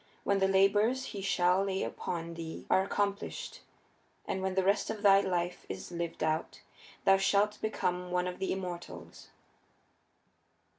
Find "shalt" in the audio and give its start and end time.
7.17-7.61